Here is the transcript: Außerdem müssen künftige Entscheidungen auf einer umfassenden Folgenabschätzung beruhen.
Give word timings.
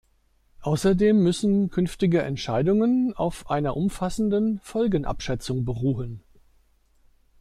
Außerdem 0.61 1.21
müssen 1.21 1.69
künftige 1.69 2.23
Entscheidungen 2.23 3.13
auf 3.13 3.51
einer 3.51 3.77
umfassenden 3.77 4.59
Folgenabschätzung 4.63 5.63
beruhen. 5.63 6.23